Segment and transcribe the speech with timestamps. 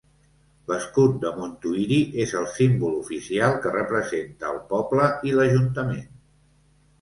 [0.69, 6.11] L'escut de Montuïri és el símbol oficial que representa el poble i l'ajuntament.